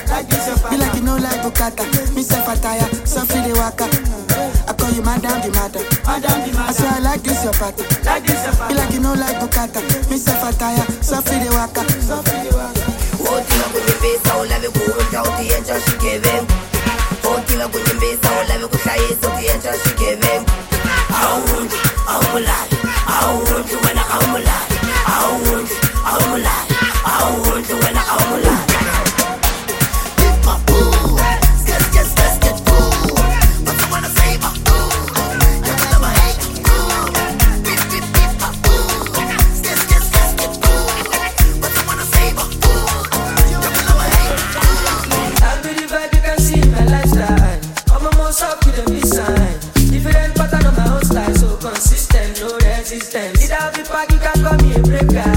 You 0.72 0.78
like 0.80 0.94
you 0.96 1.04
know 1.04 1.20
like 1.20 1.44
Bukata. 1.44 1.84
Myself, 2.16 2.48
I 2.48 2.56
tire, 2.56 2.88
so 3.04 3.28
free 3.28 3.44
the 3.44 3.52
waka. 3.60 4.24
I 4.85 4.89
call 4.89 4.97
you 4.97 5.03
madam, 5.03 5.41
the 5.41 5.51
matter. 5.57 5.80
I 6.05 6.72
swear 6.72 6.93
I 6.93 6.99
like 7.01 7.22
this 7.22 7.43
your 7.43 7.55
pattern. 7.55 7.89
You 8.68 8.76
like 8.76 8.93
you 8.93 9.01
know 9.01 9.14
like 9.14 9.41
Bukata. 9.41 9.80
Myself, 10.11 10.45
I 10.45 10.53
tire, 10.53 10.85
so 11.03 11.22
free 11.22 11.41
the 11.41 11.49
waka. 11.57 11.80
Wotiwa 13.24 13.64
kwenye 13.72 13.93
pesa 14.01 14.37
ulave 14.37 14.68
kuunja 14.68 15.22
utienja 15.22 15.80
shikeve 15.80 16.43
Wotiwa 17.24 17.68
kwenye 17.68 17.87
pesa 18.01 18.28
ulave 18.45 18.66
kushayisa 18.66 19.28
utienja 19.28 19.72
shikeve 19.85 20.43
Aundi, 21.24 21.74
aumulali 22.09 22.76
Aundi 23.22 23.74
wena 23.87 24.03
aumulali 24.11 24.74
Aundi, 25.16 25.74
aumulali 26.07 26.74
Aundi 27.20 27.72
wena 27.72 28.09
aumulali 28.09 28.74
regar. 54.95 55.34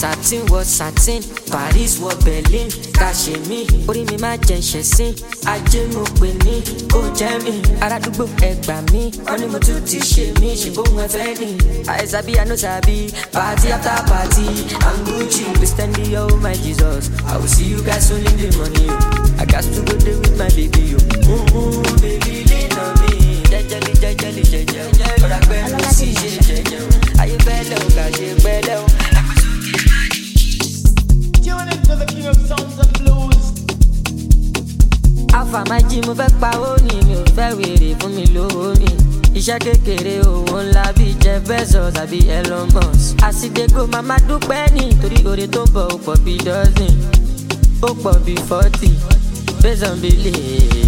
Satin 0.00 0.42
wọ 0.52 0.60
satin 0.64 1.22
paris 1.50 1.98
wọ 2.02 2.10
berlin 2.24 2.68
ká 2.98 3.10
ṣe 3.12 3.34
mí 3.48 3.66
orí 3.88 4.02
mi 4.10 4.16
má 4.22 4.36
jẹ 4.48 4.58
ṣẹ̀sín 4.70 5.12
ajé 5.52 5.82
mo 5.94 6.02
pè 6.20 6.28
ní 6.44 6.54
kó 6.92 7.00
jẹ́ 7.18 7.42
mi 7.44 7.52
aládùúgbò 7.84 8.24
ẹgbà 8.48 8.76
mi 8.92 9.02
wọ́n 9.26 9.38
ní 9.40 9.46
mo 9.52 9.58
tún 9.66 9.80
ti 9.88 9.98
ṣe 10.10 10.24
mí 10.40 10.50
ṣe 10.60 10.70
bóun 10.76 11.08
fẹ́ 11.14 11.34
ní. 11.40 11.50
àìsàbí 11.92 12.32
àánú 12.40 12.54
sàbí 12.64 12.96
party 13.34 13.66
after 13.76 13.98
party 14.10 14.46
i'm 14.88 14.96
gucci 15.06 15.44
christian 15.58 15.90
dior 15.96 16.30
my 16.44 16.54
jesus 16.64 17.04
i 17.30 17.36
will 17.38 17.48
see 17.54 17.68
you 17.72 17.80
guys 17.82 18.06
soon 18.08 18.22
in 18.30 18.36
the 18.40 18.48
morning. 18.58 18.92
I 19.40 19.44
got 19.46 19.62
to 19.62 19.80
go 19.86 19.94
there 20.04 20.18
with 20.18 20.36
my 20.38 20.48
baby 20.56 20.82
yo. 20.92 20.98
Mm-hmm, 20.98 21.96
baby 22.02 22.34
lean 22.50 22.72
on 22.82 22.90
me. 23.00 23.42
Jẹjẹli 23.50 23.92
jẹjẹli 24.02 24.42
jẹjẹ. 24.52 24.82
Ọ̀rọ̀ 25.24 25.40
pẹ̀lú 25.48 25.78
sí 25.98 26.08
ṣe 26.20 26.30
jẹjẹ. 26.48 26.78
Ayé 27.22 27.36
pẹ̀lẹ́ 27.46 27.78
o 27.86 27.88
kà 27.96 28.04
ṣe 28.16 28.26
pẹ̀lẹ́ 28.44 28.76
o. 28.82 28.84
jí 35.90 36.00
mo 36.06 36.14
fẹ́ 36.14 36.30
pa 36.40 36.50
ó 36.68 36.70
ní 36.86 36.94
mi 37.06 37.14
ò 37.20 37.24
fẹ́ 37.36 37.50
wèrè 37.58 37.90
fún 38.00 38.10
mi 38.16 38.24
lówó 38.34 38.64
ni. 38.80 38.88
Iṣẹ́ 39.38 39.58
kékeré 39.64 40.14
owó 40.32 40.56
ńlá 40.66 40.84
bíi 40.96 41.14
Jeff 41.22 41.40
Bezos 41.48 41.92
tàbí 41.96 42.18
Elon 42.38 42.66
Musk. 42.74 43.16
Àsìdégò 43.28 43.82
màmá 43.92 44.16
dúpẹ́ 44.28 44.72
ní 44.74 44.84
torí 45.00 45.18
oore 45.28 45.46
tó 45.54 45.62
ń 45.64 45.70
bọ̀ 45.74 45.84
ó 45.94 45.96
pọ̀ 46.04 46.16
bíi 46.24 46.38
dọ́sìn. 46.46 46.94
Ó 47.88 47.90
pọ̀ 48.02 48.14
bíi 48.24 48.38
fọ́tì. 48.48 48.90
Based 49.62 49.82
on 49.88 49.96
belief. 50.02 50.87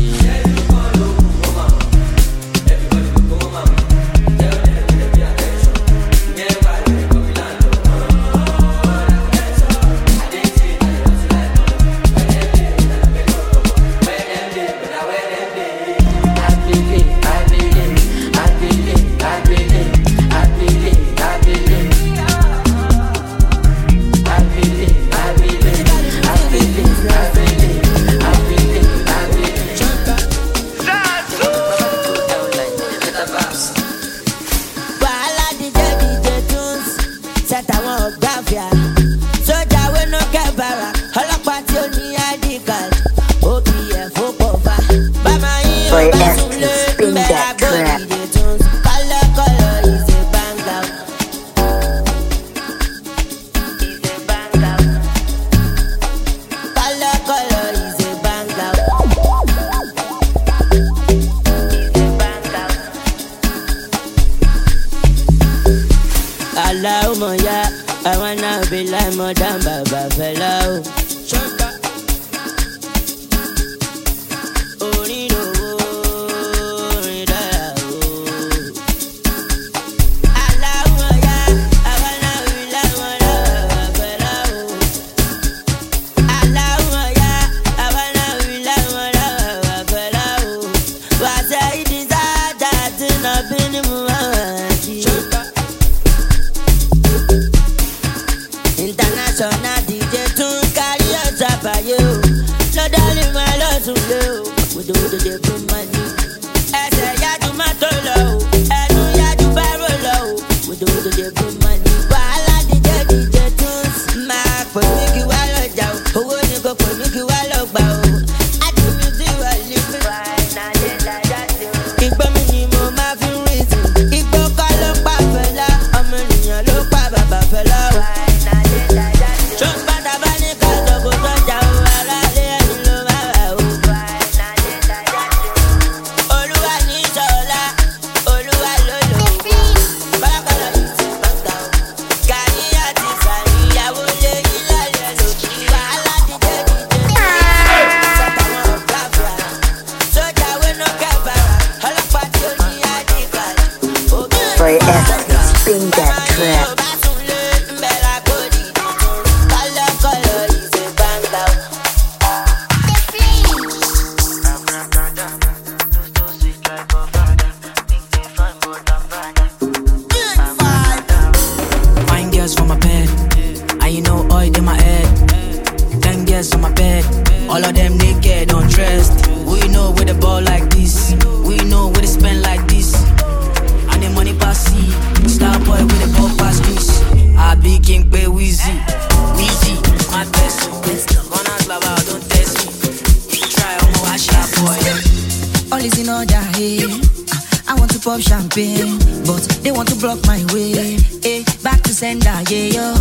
I 198.11 198.15
pop 198.15 198.23
champagne, 198.23 198.99
but 199.25 199.39
they 199.63 199.71
want 199.71 199.89
to 199.91 199.95
block 199.95 200.19
my 200.27 200.45
way. 200.53 200.99
Hey, 201.23 201.45
back 201.63 201.81
to 201.83 201.95
sender, 201.95 202.27
yeah, 202.51 202.75
yo. 202.75 202.95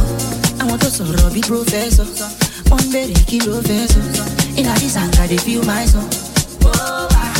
I 0.61 0.65
want 0.69 0.81
to 0.83 0.89
sọ̀rọ̀ 0.97 1.29
bí 1.33 1.41
professor. 1.41 2.05
Bèrè 2.93 3.17
kí 3.27 3.37
ló 3.45 3.55
fẹ́ 3.67 3.87
sọ. 3.93 4.01
Iná 4.59 4.73
this 4.79 4.95
anger 5.01 5.25
dey 5.31 5.37
feel 5.45 5.63
my 5.65 5.85
soul. 5.91 6.05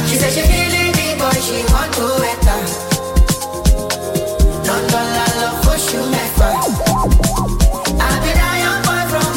She 0.09 0.15
said 0.21 0.31
she 0.35 0.41
feeling 0.49 0.91
the 0.97 1.07
boy, 1.19 1.37
she 1.45 1.57
want 1.73 1.91
to 1.97 2.05
enter. 2.31 2.59
London 4.67 5.07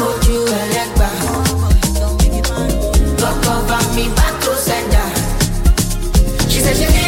ojú 0.09 0.37
ẹlẹ́gbà. 0.61 1.09
Lọ́kọ̀ 3.21 3.57
bá 3.69 3.77
mi 3.95 4.05
back 4.17 4.33
to 4.43 4.51
sender. 4.65 5.09
She 6.51 6.59
said 6.65 6.75
she 6.79 7.02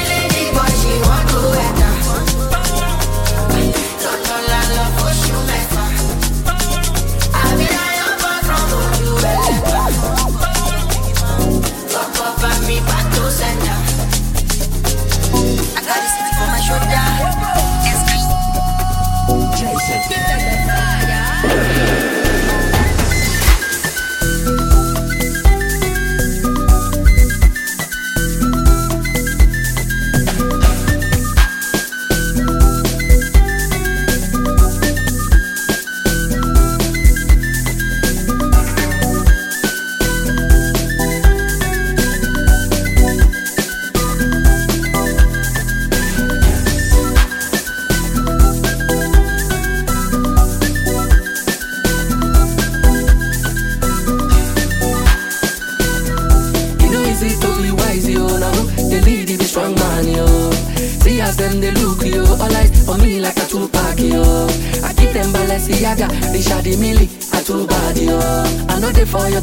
I 16.98 17.45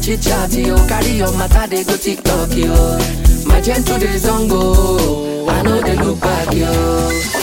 chit 0.03 0.21
chat 0.21 0.53
yo, 0.53 0.75
oh, 0.75 0.87
carry 0.87 1.11
your 1.11 1.31
matter 1.37 1.65
they 1.67 1.83
go 1.83 1.95
TikTok 1.95 2.53
yo. 2.53 2.97
My 3.45 3.61
gen 3.61 3.83
to 3.83 3.93
the 3.93 4.19
zongo, 4.19 5.47
I 5.49 5.61
know 5.61 5.79
they 5.81 5.95
look 5.95 6.19
back 6.19 6.53
yo. 6.53 7.42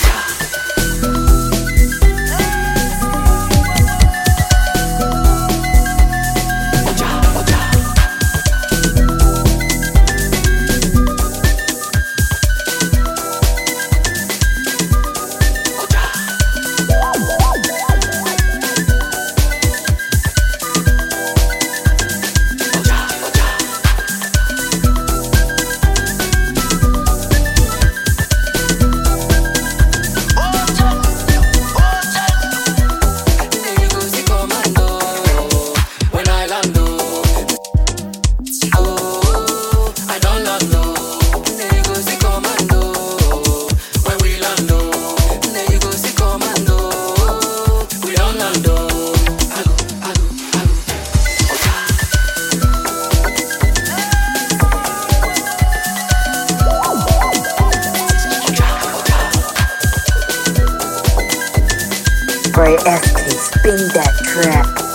Fred 62.61 62.87
Estes, 62.87 63.47
spin 63.47 63.89
that 63.95 64.15
track. 64.23 64.90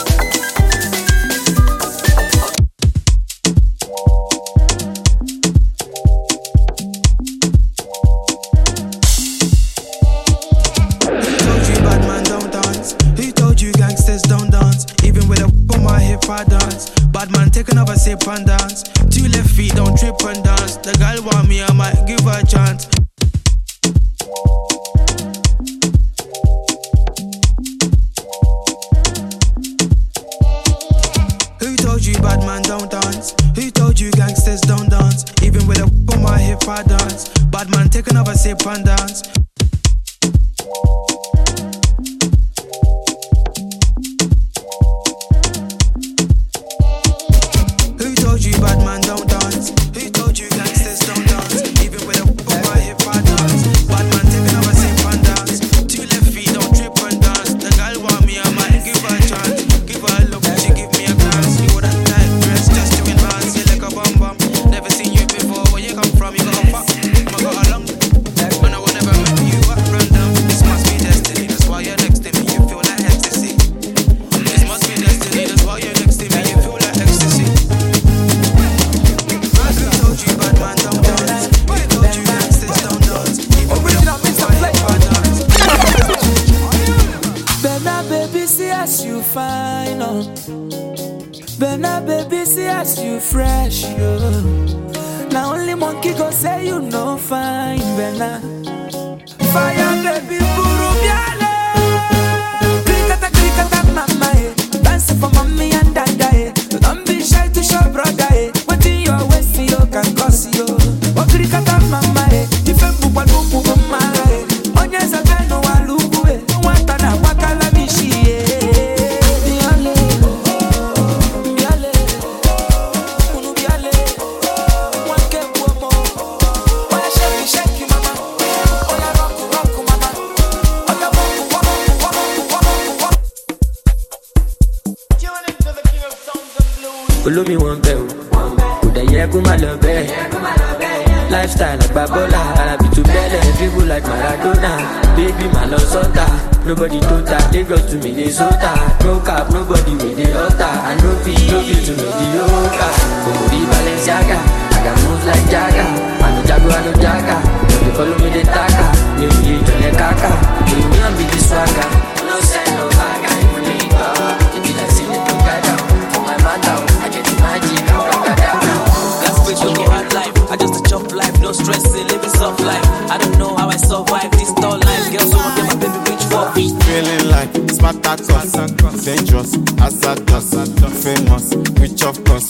Asata, 179.85 180.89
famous, 180.89 181.53
rich 181.79 182.03
of 182.03 182.23
course, 182.23 182.49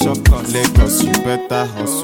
Lagos, 0.54 1.04
you 1.04 1.12
better 1.12 1.66
hustle. 1.66 1.95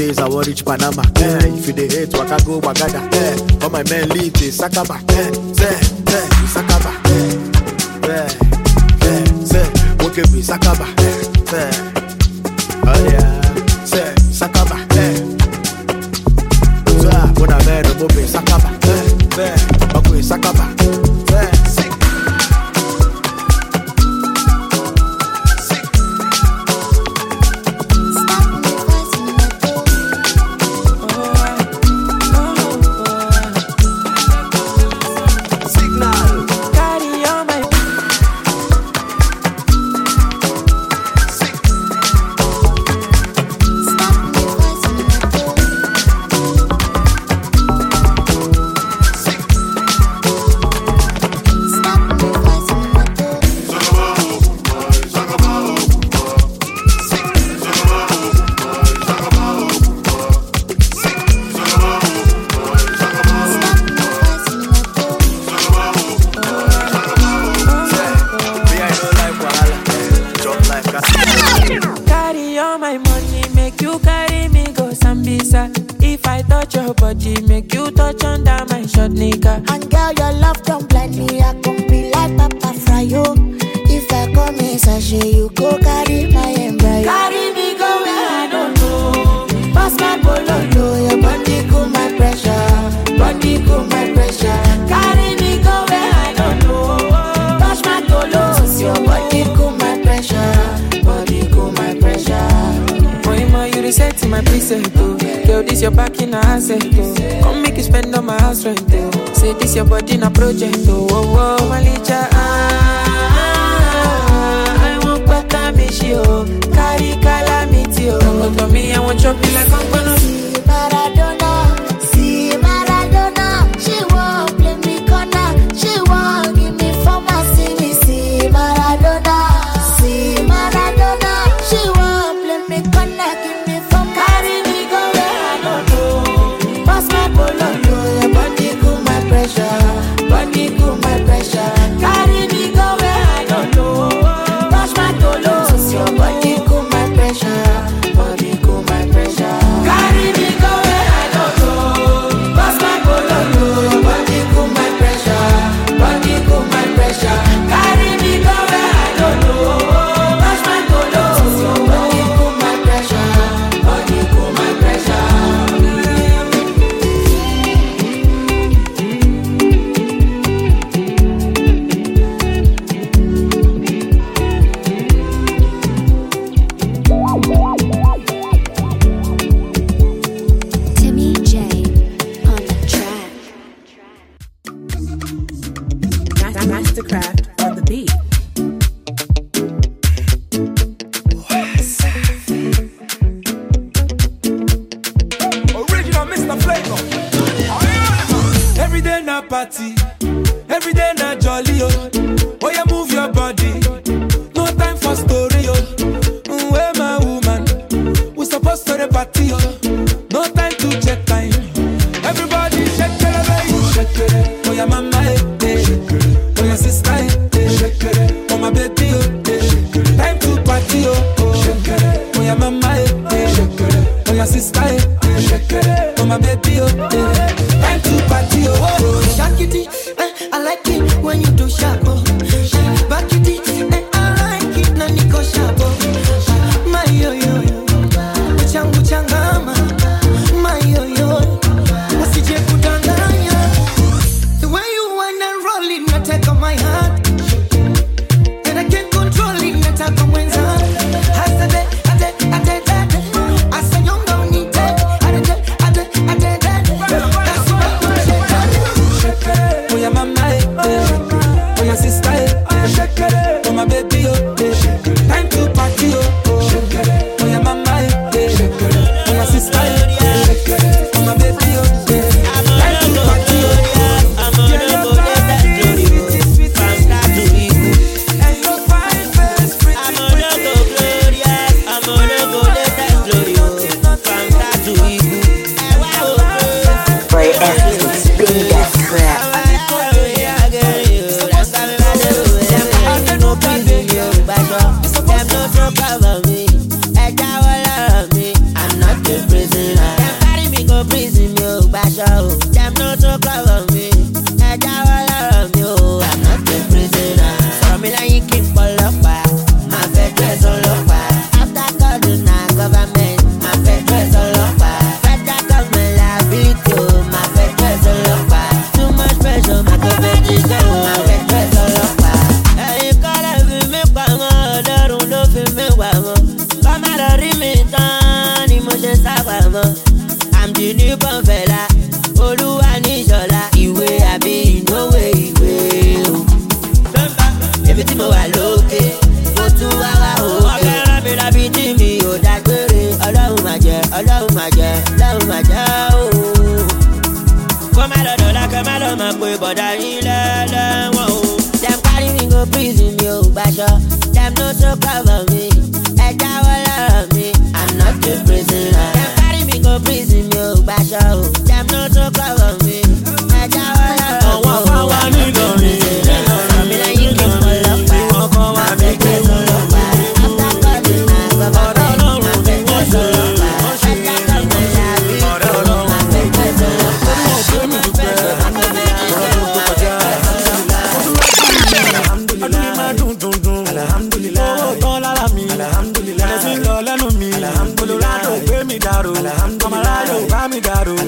days 0.00 0.18
I 0.18 0.28
want 0.28 0.46
reach 0.46 0.64
Panama. 0.64 1.02
Eh, 1.16 1.52
if 1.58 1.66
you 1.66 1.72
dey 1.74 1.88
hate, 1.88 2.12
waka 2.16 2.38
go 2.44 2.60
Bagada. 2.60 3.00
Eh, 3.12 3.36
all 3.64 3.70
my 3.70 3.82
men 3.90 4.08
lead 4.10 4.34
to 4.36 4.44
Sakaba. 4.48 4.96
Eh, 5.12 5.30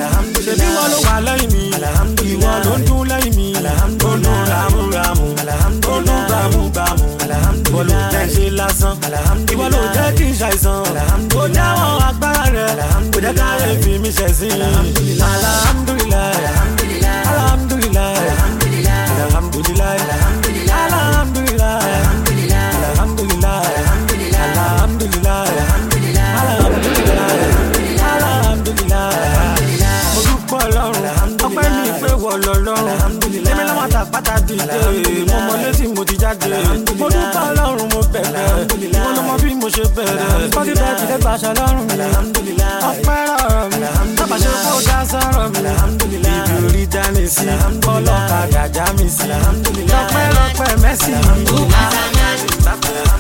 dàrú 0.01 0.25
ṣèbí 0.47 0.67
wọn 0.77 0.87
ló 0.93 0.99
wà 1.07 1.15
lẹ́yìn 1.27 1.51
mi 1.55 1.63
ìwọ 2.33 2.51
ló 2.65 2.73
ń 2.79 2.81
dún 2.89 3.03
lẹ́yìn 3.11 3.35
mi 3.37 3.47
dún 4.25 4.41
ramúramù 4.51 5.27
ó 5.93 5.97
dún 6.07 6.21
gbàmúgbàmù 6.29 7.07
ìwọ 7.69 7.81
ló 7.89 7.99
jẹ́ 8.13 8.25
ṣe 8.35 8.45
lásán 8.59 8.95
ìwọ 9.53 9.67
ló 9.75 9.81
jẹ́ 9.97 10.09
kí 10.17 10.25
n 10.31 10.33
ṣàìsàn 10.41 10.79
ó 11.41 11.45
jáwọ́ 11.57 11.91
agbára 12.09 12.45
rẹ̀ 12.55 12.71
kò 13.13 13.19
jẹ́ 13.25 13.35
ká 13.39 13.49
lè 13.61 13.69
fi 13.83 13.93
mi 14.03 14.11
ṣẹ̀sín 14.19 14.53
alhamdulilayi 14.63 15.35
alhamdulilayi 15.35 16.12
dìde 34.57 35.25
mo 35.33 35.39
mọ 35.49 35.55
létí 35.63 35.85
mo 35.95 36.03
ti 36.09 36.17
jáde. 36.23 36.49
Mo 36.99 37.07
dúpọ̀ 37.15 37.43
ọlọ́run 37.51 37.89
mo 37.95 38.01
bẹ̀rẹ̀ 38.13 38.51
mo 39.05 39.11
lọ 39.17 39.23
mọ 39.29 39.35
bí 39.43 39.51
mo 39.61 39.69
ṣe 39.75 39.85
bẹ̀rẹ̀. 39.97 40.51
Pọ́kí 40.55 40.73
bẹ́ẹ̀ 40.81 40.95
ti 40.99 41.05
dẹ́gbà 41.11 41.31
aṣọ 41.37 41.51
lọ́rùn 41.59 41.85
mi. 41.89 41.95
Ọpẹ́ 42.91 43.19
rọrọ̀ 43.29 43.67
mi. 43.73 43.87
Bàbá 44.19 44.37
ṣe 44.43 44.51
kó 44.65 44.73
dá 44.89 44.99
sọ̀rọ̀ 45.13 45.47
mi. 45.53 45.61
Ibi 46.15 46.55
orí 46.67 46.83
dání 46.95 47.25
sí. 47.35 47.47
Ọlọ́kadà 47.95 48.63
já 48.75 48.87
mi 48.99 49.07
sí. 49.17 49.27
Lọ́pẹ́ 49.93 50.25
lọ́pẹ́ 50.37 50.71
mẹ́sì 50.83 51.13
Everything 52.65 53.12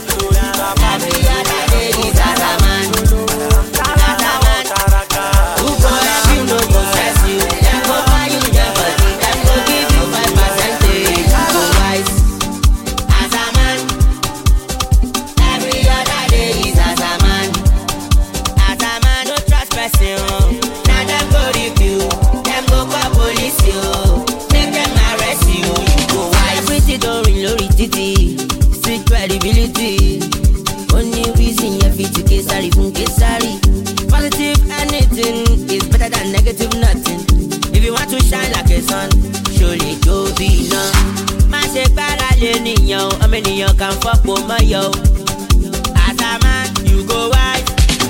As 45.97 46.20
a 46.20 46.39
man, 46.43 46.69
you 46.86 47.05
go 47.06 47.28
wise. 47.31 47.64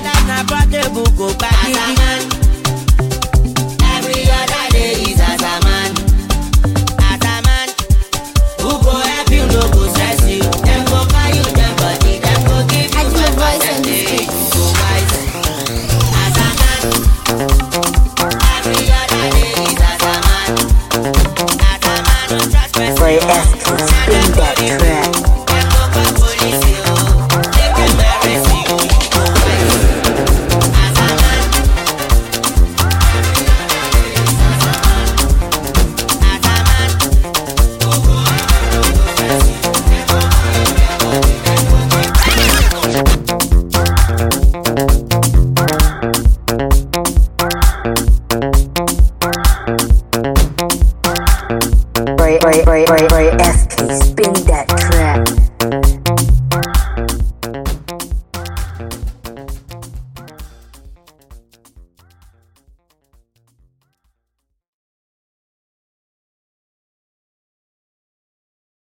Life 0.04 0.24
na 0.28 0.44
portable 0.44 1.08
kò 1.18 1.26
gbá 1.38 1.48
gidi. 1.96 2.41